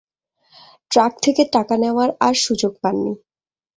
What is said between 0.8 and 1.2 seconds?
truck